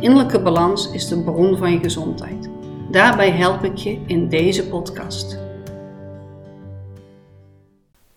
[0.00, 2.48] Innerlijke balans is de bron van je gezondheid.
[2.90, 5.38] Daarbij help ik je in deze podcast.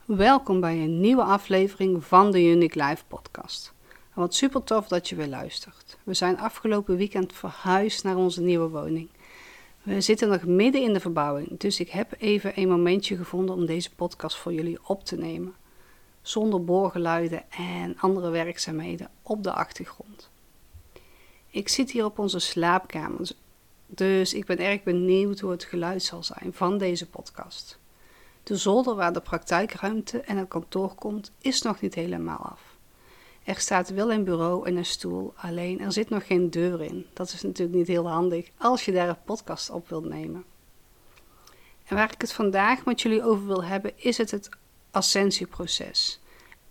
[0.06, 3.74] Welkom bij een nieuwe aflevering van de Unique Life podcast.
[4.14, 5.98] wat super tof dat je weer luistert.
[6.04, 9.10] We zijn afgelopen weekend verhuisd naar onze nieuwe woning.
[9.84, 13.66] We zitten nog midden in de verbouwing, dus ik heb even een momentje gevonden om
[13.66, 15.54] deze podcast voor jullie op te nemen.
[16.22, 20.30] Zonder boorgeluiden en andere werkzaamheden op de achtergrond.
[21.52, 23.32] Ik zit hier op onze slaapkamer,
[23.86, 27.80] dus ik ben erg benieuwd hoe het geluid zal zijn van deze podcast.
[28.44, 32.62] De zolder waar de praktijkruimte en het kantoor komt, is nog niet helemaal af.
[33.44, 37.06] Er staat wel een bureau en een stoel, alleen er zit nog geen deur in.
[37.14, 40.44] Dat is natuurlijk niet heel handig als je daar een podcast op wilt nemen.
[41.86, 44.50] En waar ik het vandaag met jullie over wil hebben, is het het
[44.92, 46.20] ascensieproces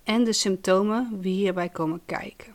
[0.03, 2.55] en de symptomen die hierbij komen kijken.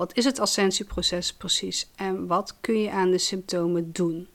[0.00, 4.28] Wat is het ascensieproces precies en wat kun je aan de symptomen doen?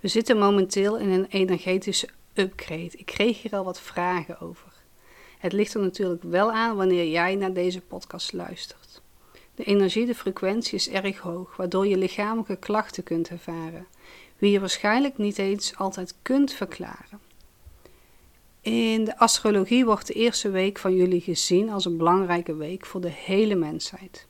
[0.00, 2.90] We zitten momenteel in een energetische upgrade.
[2.96, 4.72] Ik kreeg hier al wat vragen over.
[5.38, 9.02] Het ligt er natuurlijk wel aan wanneer jij naar deze podcast luistert.
[9.54, 13.86] De energie, de frequentie is erg hoog, waardoor je lichamelijke klachten kunt ervaren,
[14.38, 17.20] die je waarschijnlijk niet eens altijd kunt verklaren.
[18.60, 23.00] In de astrologie wordt de eerste week van jullie gezien als een belangrijke week voor
[23.00, 24.27] de hele mensheid.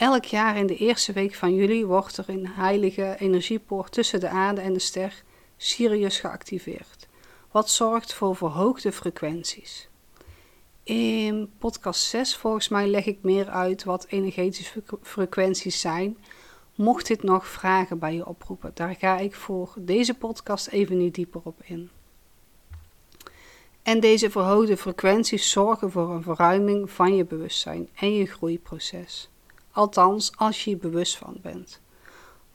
[0.00, 4.28] Elk jaar in de eerste week van juli wordt er een heilige energiepoort tussen de
[4.28, 5.22] aarde en de ster
[5.56, 7.08] Sirius geactiveerd,
[7.50, 9.88] wat zorgt voor verhoogde frequenties.
[10.82, 16.16] In podcast 6 volgens mij leg ik meer uit wat energetische frequenties zijn.
[16.74, 21.14] Mocht dit nog vragen bij je oproepen, daar ga ik voor deze podcast even niet
[21.14, 21.90] dieper op in.
[23.82, 29.30] En deze verhoogde frequenties zorgen voor een verruiming van je bewustzijn en je groeiproces.
[29.70, 31.80] Althans, als je je bewust van bent.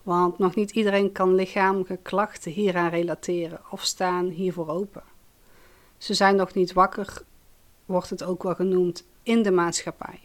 [0.03, 5.03] Want nog niet iedereen kan lichamelijke klachten hieraan relateren of staan hiervoor open.
[5.97, 7.21] Ze zijn nog niet wakker,
[7.85, 10.19] wordt het ook wel genoemd, in de maatschappij.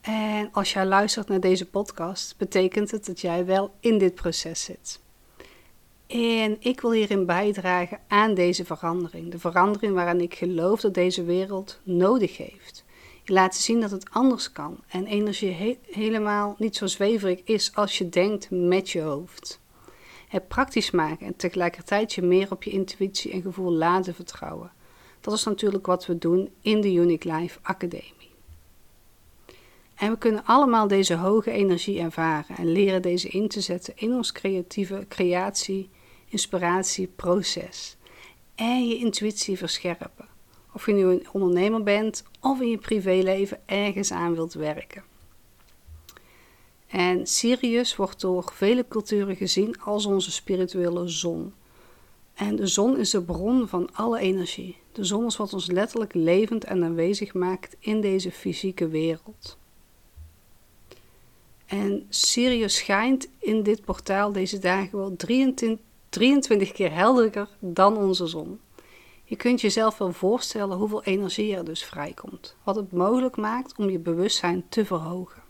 [0.00, 4.64] En als jij luistert naar deze podcast, betekent het dat jij wel in dit proces
[4.64, 5.00] zit.
[6.06, 9.30] En ik wil hierin bijdragen aan deze verandering.
[9.30, 12.83] De verandering waaraan ik geloof dat deze wereld nodig heeft.
[13.24, 18.08] Je zien dat het anders kan en energie helemaal niet zo zweverig is als je
[18.08, 19.60] denkt met je hoofd.
[20.28, 24.72] Het praktisch maken en tegelijkertijd je meer op je intuïtie en gevoel laten vertrouwen.
[25.20, 28.30] Dat is natuurlijk wat we doen in de Unique Life Academie.
[29.94, 34.12] En we kunnen allemaal deze hoge energie ervaren en leren deze in te zetten in
[34.12, 35.90] ons creatieve creatie,
[36.28, 37.96] inspiratie, proces.
[38.54, 40.33] En je intuïtie verscherpen.
[40.74, 45.02] Of je nu een ondernemer bent of in je privéleven ergens aan wilt werken.
[46.86, 51.52] En Sirius wordt door vele culturen gezien als onze spirituele zon.
[52.34, 54.76] En de zon is de bron van alle energie.
[54.92, 59.58] De zon is wat ons letterlijk levend en aanwezig maakt in deze fysieke wereld.
[61.66, 68.26] En Sirius schijnt in dit portaal deze dagen wel 23, 23 keer helderder dan onze
[68.26, 68.60] zon.
[69.24, 73.90] Je kunt jezelf wel voorstellen hoeveel energie er dus vrijkomt, wat het mogelijk maakt om
[73.90, 75.42] je bewustzijn te verhogen.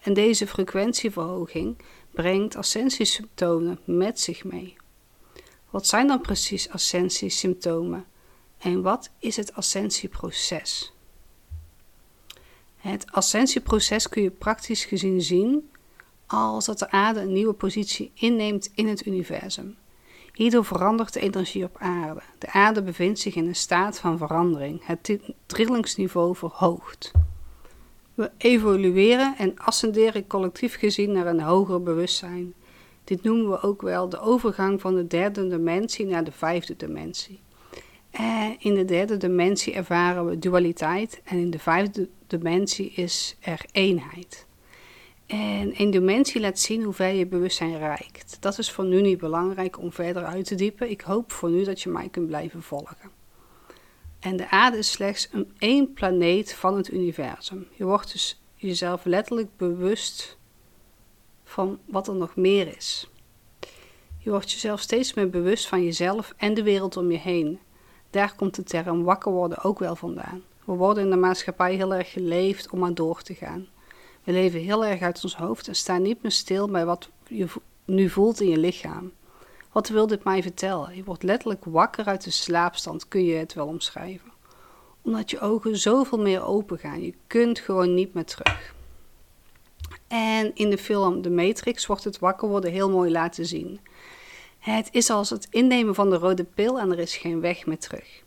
[0.00, 1.78] En deze frequentieverhoging
[2.10, 4.76] brengt ascensiesymptomen met zich mee.
[5.70, 8.04] Wat zijn dan precies ascensiesymptomen
[8.58, 10.92] en wat is het ascensieproces?
[12.76, 15.70] Het ascensieproces kun je praktisch gezien zien
[16.26, 19.76] als dat de aarde een nieuwe positie inneemt in het universum.
[20.34, 22.20] Hierdoor verandert de energie op aarde.
[22.38, 24.86] De aarde bevindt zich in een staat van verandering.
[24.86, 27.12] Het trillingsniveau verhoogt.
[28.14, 32.54] We evolueren en ascenderen collectief gezien naar een hoger bewustzijn.
[33.04, 37.40] Dit noemen we ook wel de overgang van de derde dimensie naar de vijfde dimensie.
[38.10, 43.64] En in de derde dimensie ervaren we dualiteit en in de vijfde dimensie is er
[43.72, 44.46] eenheid.
[45.26, 48.36] En een dimensie laat zien hoe ver je bewustzijn reikt.
[48.40, 50.90] Dat is voor nu niet belangrijk om verder uit te diepen.
[50.90, 53.10] Ik hoop voor nu dat je mij kunt blijven volgen.
[54.20, 57.66] En de aarde is slechts een één planeet van het universum.
[57.72, 60.38] Je wordt dus jezelf letterlijk bewust
[61.44, 63.10] van wat er nog meer is.
[64.18, 67.58] Je wordt jezelf steeds meer bewust van jezelf en de wereld om je heen.
[68.10, 70.42] Daar komt de term wakker worden ook wel vandaan.
[70.64, 73.66] We worden in de maatschappij heel erg geleefd om maar door te gaan.
[74.24, 77.46] We leven heel erg uit ons hoofd en staan niet meer stil bij wat je
[77.84, 79.12] nu voelt in je lichaam.
[79.72, 80.96] Wat wil dit mij vertellen?
[80.96, 84.32] Je wordt letterlijk wakker uit de slaapstand, kun je het wel omschrijven.
[85.02, 87.02] Omdat je ogen zoveel meer open gaan.
[87.02, 88.74] Je kunt gewoon niet meer terug.
[90.08, 93.80] En in de film The Matrix wordt het wakker worden heel mooi laten zien.
[94.58, 97.78] Het is als het innemen van de rode pil en er is geen weg meer
[97.78, 98.22] terug.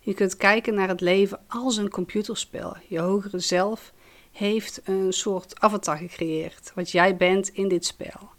[0.00, 2.76] Je kunt kijken naar het leven als een computerspel.
[2.88, 3.92] Je hogere zelf
[4.34, 8.30] heeft een soort avatar gecreëerd, wat jij bent in dit spel.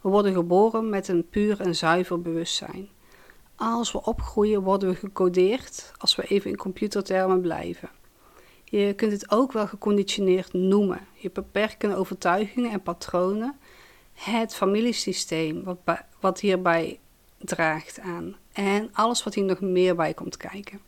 [0.00, 2.88] We worden geboren met een puur en zuiver bewustzijn.
[3.56, 7.90] Als we opgroeien worden we gecodeerd, als we even in computertermen blijven.
[8.64, 11.06] Je kunt het ook wel geconditioneerd noemen.
[11.14, 13.58] Je beperkende overtuigingen en patronen,
[14.12, 15.78] het familiesysteem wat,
[16.20, 16.98] wat hierbij
[17.38, 20.80] draagt aan en alles wat hier nog meer bij komt kijken.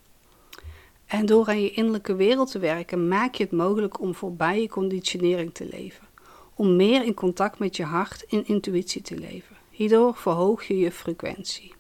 [1.07, 4.69] En door aan je innerlijke wereld te werken, maak je het mogelijk om voorbij je
[4.69, 6.07] conditionering te leven.
[6.55, 9.57] Om meer in contact met je hart en intuïtie te leven.
[9.71, 11.75] Hierdoor verhoog je je frequentie.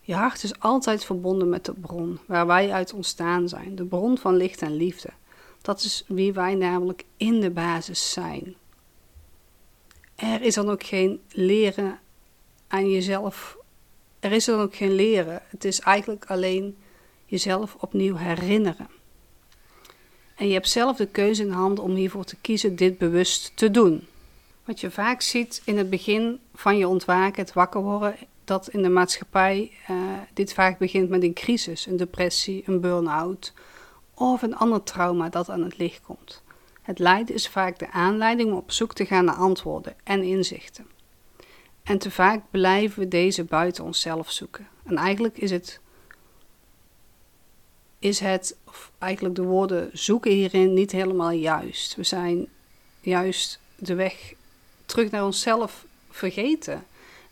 [0.00, 4.18] Je hart is altijd verbonden met de bron waar wij uit ontstaan zijn, de bron
[4.18, 5.10] van licht en liefde.
[5.62, 8.54] Dat is wie wij namelijk in de basis zijn.
[10.14, 11.98] Er is dan ook geen leren
[12.68, 13.56] aan jezelf.
[14.20, 15.42] Er is dan ook geen leren.
[15.48, 16.76] Het is eigenlijk alleen
[17.34, 18.88] jezelf opnieuw herinneren.
[20.34, 23.70] En je hebt zelf de keuze in handen om hiervoor te kiezen dit bewust te
[23.70, 24.06] doen.
[24.64, 28.82] Wat je vaak ziet in het begin van je ontwaken, het wakker worden, dat in
[28.82, 29.96] de maatschappij uh,
[30.32, 33.52] dit vaak begint met een crisis, een depressie, een burn-out
[34.14, 36.42] of een ander trauma dat aan het licht komt.
[36.82, 40.86] Het lijden is vaak de aanleiding om op zoek te gaan naar antwoorden en inzichten.
[41.82, 44.68] En te vaak blijven we deze buiten onszelf zoeken.
[44.84, 45.80] En eigenlijk is het
[48.04, 51.96] is het, of eigenlijk de woorden zoeken hierin niet helemaal juist.
[51.96, 52.48] We zijn
[53.00, 54.34] juist de weg
[54.86, 56.84] terug naar onszelf vergeten.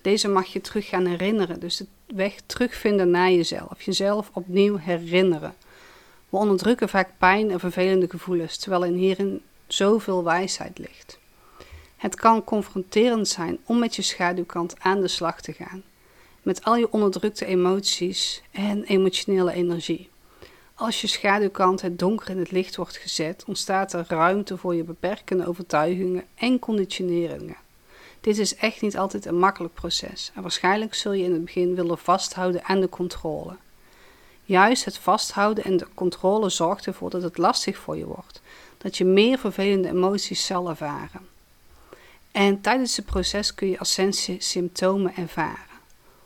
[0.02, 1.60] Deze mag je terug gaan herinneren.
[1.60, 3.82] Dus de weg terugvinden naar jezelf.
[3.82, 5.54] Jezelf opnieuw herinneren.
[6.28, 11.18] We onderdrukken vaak pijn en vervelende gevoelens, terwijl in hierin zoveel wijsheid ligt.
[11.96, 15.82] Het kan confronterend zijn om met je schaduwkant aan de slag te gaan.
[16.42, 20.10] Met al je onderdrukte emoties en emotionele energie.
[20.82, 24.84] Als je schaduwkant het donker in het licht wordt gezet, ontstaat er ruimte voor je
[24.84, 27.56] beperkende overtuigingen en conditioneringen.
[28.20, 31.74] Dit is echt niet altijd een makkelijk proces en waarschijnlijk zul je in het begin
[31.74, 33.56] willen vasthouden aan de controle.
[34.44, 38.40] Juist het vasthouden en de controle zorgt ervoor dat het lastig voor je wordt,
[38.78, 41.28] dat je meer vervelende emoties zal ervaren.
[42.32, 45.80] En tijdens het proces kun je ascensie symptomen ervaren.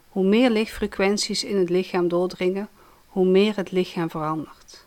[0.08, 2.68] Hoe meer lichtfrequenties in het lichaam doordringen,
[3.16, 4.86] hoe meer het lichaam verandert.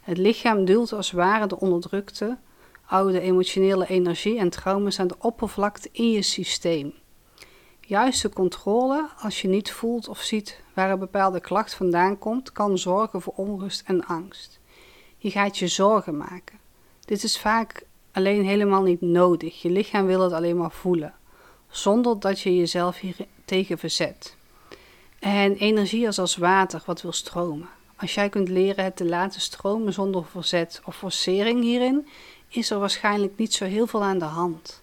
[0.00, 2.38] Het lichaam duwt als ware de onderdrukte,
[2.86, 6.94] oude emotionele energie en trauma's aan de oppervlakte in je systeem.
[7.80, 12.78] Juiste controle, als je niet voelt of ziet waar een bepaalde klacht vandaan komt, kan
[12.78, 14.60] zorgen voor onrust en angst.
[15.16, 16.58] Je gaat je zorgen maken.
[17.04, 19.62] Dit is vaak alleen helemaal niet nodig.
[19.62, 21.14] Je lichaam wil het alleen maar voelen,
[21.68, 24.36] zonder dat je jezelf hier tegen verzet.
[25.24, 27.68] En energie is als water wat wil stromen.
[27.96, 32.08] Als jij kunt leren het te laten stromen zonder verzet of forcering hierin,
[32.48, 34.82] is er waarschijnlijk niet zo heel veel aan de hand.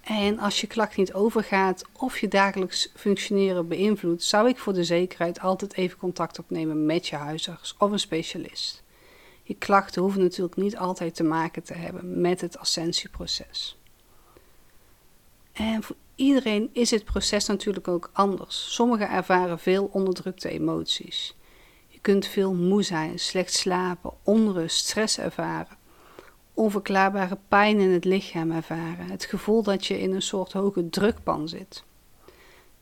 [0.00, 4.84] En als je klacht niet overgaat of je dagelijks functioneren beïnvloedt, zou ik voor de
[4.84, 8.82] zekerheid altijd even contact opnemen met je huisarts of een specialist.
[9.42, 13.78] Je klachten hoeven natuurlijk niet altijd te maken te hebben met het ascensieproces.
[15.52, 15.82] En
[16.14, 18.74] iedereen is het proces natuurlijk ook anders.
[18.74, 21.36] Sommigen ervaren veel onderdrukte emoties.
[21.88, 25.76] Je kunt veel moe zijn, slecht slapen, onrust, stress ervaren,
[26.54, 31.48] onverklaarbare pijn in het lichaam ervaren, het gevoel dat je in een soort hoge drukpan
[31.48, 31.84] zit.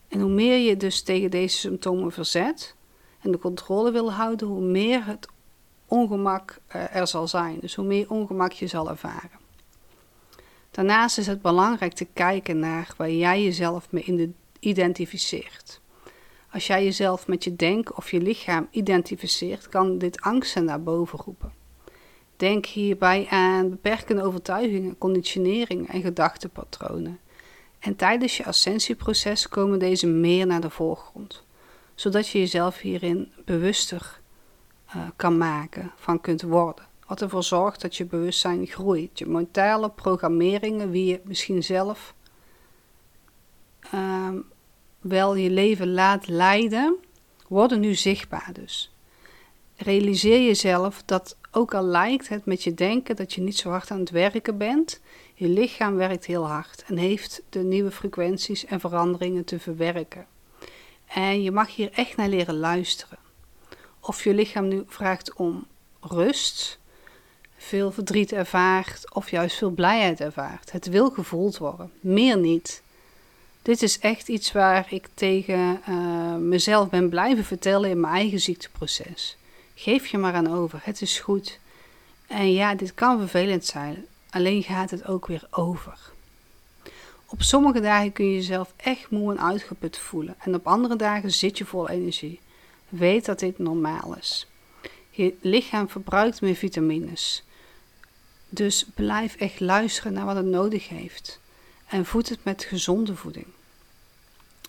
[0.07, 2.75] En hoe meer je dus tegen deze symptomen verzet
[3.21, 5.27] en de controle wil houden, hoe meer het
[5.91, 7.59] ongemak eh, er zal zijn.
[7.59, 9.40] Dus hoe meer ongemak je zal ervaren.
[10.71, 15.81] Daarnaast is het belangrijk te kijken naar waar jij jezelf mee identificeert.
[16.51, 21.19] Als jij jezelf met je denken of je lichaam identificeert, kan dit angsten naar boven
[21.19, 21.53] roepen.
[22.35, 27.19] Denk hierbij aan beperkende overtuigingen, conditioneringen en gedachtenpatronen.
[27.79, 31.43] En tijdens je ascensieproces komen deze meer naar de voorgrond,
[31.95, 34.19] zodat je jezelf hierin bewuster
[34.95, 39.19] uh, kan maken, van kunt worden Wat ervoor zorgt dat je bewustzijn groeit.
[39.19, 42.13] Je mentale programmeringen, wie je misschien zelf
[43.79, 44.37] ehm,
[44.99, 46.95] wel je leven laat leiden,
[47.47, 48.95] worden nu zichtbaar dus.
[49.75, 53.91] Realiseer jezelf dat ook al lijkt het met je denken dat je niet zo hard
[53.91, 55.01] aan het werken bent,
[55.33, 60.25] je lichaam werkt heel hard en heeft de nieuwe frequenties en veranderingen te verwerken.
[61.07, 63.17] En je mag hier echt naar leren luisteren.
[63.99, 65.67] Of je lichaam nu vraagt om
[65.99, 66.79] rust,
[67.61, 70.71] veel verdriet ervaart of juist veel blijheid ervaart.
[70.71, 72.81] Het wil gevoeld worden, meer niet.
[73.61, 78.39] Dit is echt iets waar ik tegen uh, mezelf ben blijven vertellen in mijn eigen
[78.39, 79.37] ziekteproces.
[79.75, 81.59] Geef je maar aan over, het is goed.
[82.27, 85.99] En ja, dit kan vervelend zijn, alleen gaat het ook weer over.
[87.25, 91.31] Op sommige dagen kun je jezelf echt moe en uitgeput voelen en op andere dagen
[91.31, 92.39] zit je vol energie.
[92.89, 94.47] Weet dat dit normaal is.
[95.09, 97.43] Je lichaam verbruikt meer vitamines.
[98.53, 101.39] Dus blijf echt luisteren naar wat het nodig heeft.
[101.87, 103.45] En voed het met gezonde voeding.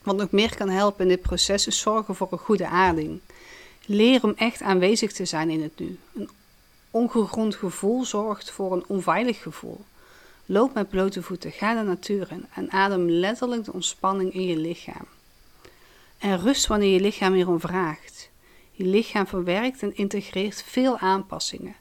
[0.03, 3.21] Wat nog meer kan helpen in dit proces is zorgen voor een goede aarding.
[3.87, 5.99] Leer om echt aanwezig te zijn in het nu.
[6.15, 6.29] Een
[6.91, 9.85] ongegrond gevoel zorgt voor een onveilig gevoel.
[10.47, 14.57] Loop met blote voeten, ga de natuur in en adem letterlijk de ontspanning in je
[14.57, 15.07] lichaam.
[16.19, 18.31] En rust wanneer je lichaam hierom vraagt.
[18.73, 21.77] Je lichaam verwerkt en integreert veel aanpassingen.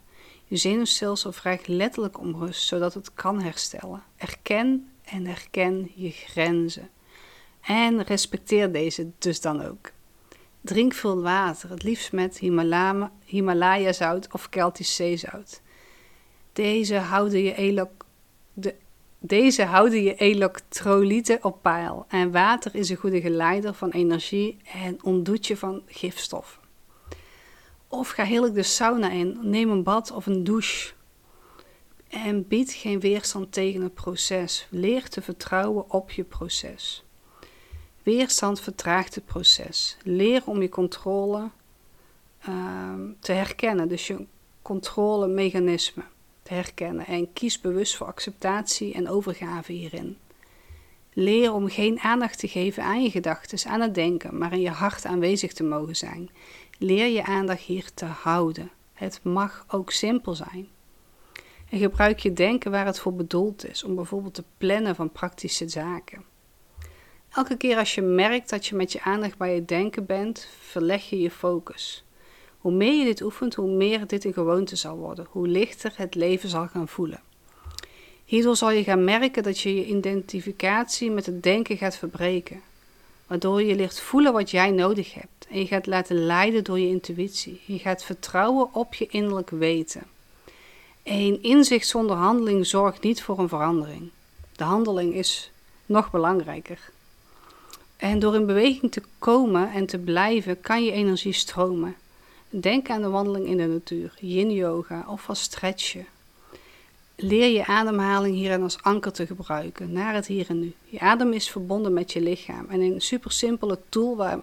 [0.52, 4.02] Je zenuwstelsel vraagt letterlijk om rust, zodat het kan herstellen.
[4.16, 6.90] Erken en herken je grenzen.
[7.60, 9.90] En respecteer deze dus dan ook.
[10.60, 12.38] Drink veel water, het liefst met
[13.24, 15.60] Himalaya-zout of Keltisch zeezout.
[16.52, 18.06] Deze houden je, elok,
[18.52, 18.74] de,
[19.18, 22.04] deze houden je elektrolyten op peil.
[22.08, 26.61] En water is een goede geleider van energie en ontdoet je van gifstoffen.
[27.92, 30.92] Of ga heerlijk de sauna in, neem een bad of een douche.
[32.08, 34.66] En bied geen weerstand tegen het proces.
[34.70, 37.04] Leer te vertrouwen op je proces.
[38.02, 39.96] Weerstand vertraagt het proces.
[40.02, 41.50] Leer om je controle
[42.48, 44.26] uh, te herkennen, dus je
[44.62, 46.02] controlemechanisme
[46.42, 47.06] te herkennen.
[47.06, 50.18] En kies bewust voor acceptatie en overgave hierin.
[51.14, 54.70] Leer om geen aandacht te geven aan je gedachten, aan het denken, maar in je
[54.70, 56.30] hart aanwezig te mogen zijn.
[56.78, 58.70] Leer je aandacht hier te houden.
[58.92, 60.68] Het mag ook simpel zijn.
[61.70, 65.68] En gebruik je denken waar het voor bedoeld is, om bijvoorbeeld te plannen van praktische
[65.68, 66.24] zaken.
[67.28, 71.10] Elke keer als je merkt dat je met je aandacht bij je denken bent, verleg
[71.10, 72.04] je je focus.
[72.58, 76.14] Hoe meer je dit oefent, hoe meer dit een gewoonte zal worden, hoe lichter het
[76.14, 77.20] leven zal gaan voelen.
[78.32, 82.60] Hierdoor zal je gaan merken dat je je identificatie met het denken gaat verbreken,
[83.26, 86.88] waardoor je leert voelen wat jij nodig hebt en je gaat laten leiden door je
[86.88, 87.60] intuïtie.
[87.64, 90.02] Je gaat vertrouwen op je innerlijk weten.
[91.02, 94.10] Een inzicht zonder handeling zorgt niet voor een verandering.
[94.56, 95.50] De handeling is
[95.86, 96.90] nog belangrijker.
[97.96, 101.96] En door in beweging te komen en te blijven, kan je energie stromen.
[102.48, 106.06] Denk aan de wandeling in de natuur, yin yoga of als stretchen.
[107.24, 110.72] Leer je ademhaling hierin als anker te gebruiken, naar het hier en nu.
[110.84, 114.40] Je adem is verbonden met je lichaam en een super simpele tool waar,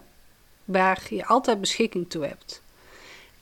[0.64, 2.62] waar je altijd beschikking toe hebt.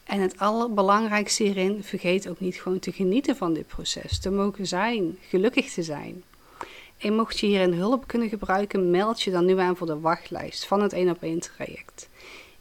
[0.04, 4.66] En het allerbelangrijkste hierin, vergeet ook niet gewoon te genieten van dit proces, te mogen
[4.66, 6.22] zijn, gelukkig te zijn.
[6.96, 10.66] En mocht je hierin hulp kunnen gebruiken, meld je dan nu aan voor de wachtlijst
[10.66, 12.08] van het 1 op 1 traject.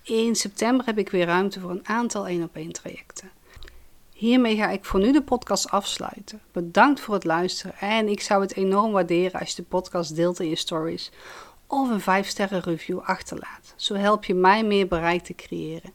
[0.01, 3.36] In september heb ik weer ruimte voor een aantal 1 op 1 trajecten.
[4.17, 6.41] Hiermee ga ik voor nu de podcast afsluiten.
[6.51, 10.39] Bedankt voor het luisteren en ik zou het enorm waarderen als je de podcast deelt
[10.39, 11.11] in je stories
[11.67, 13.73] of een 5 sterren review achterlaat.
[13.75, 15.93] Zo help je mij meer bereik te creëren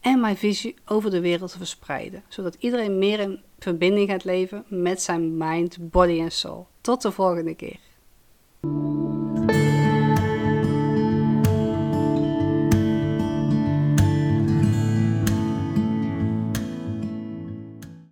[0.00, 4.64] en mijn visie over de wereld te verspreiden, zodat iedereen meer in verbinding gaat leven
[4.68, 6.66] met zijn mind, body en soul.
[6.80, 7.78] Tot de volgende keer.